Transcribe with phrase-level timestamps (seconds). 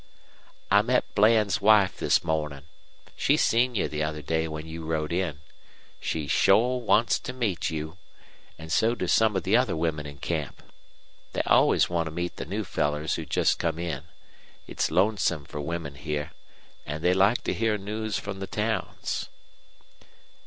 [0.71, 2.65] "I met Bland's wife this mornin'.
[3.15, 5.41] She seen you the other day when you rode in.
[5.99, 7.99] She shore wants to meet you,
[8.57, 10.63] an' so do some of the other women in camp.
[11.33, 14.05] They always want to meet the new fellers who've just come in.
[14.65, 16.31] It's lonesome for women here,
[16.83, 19.29] an' they like to hear news from the towns."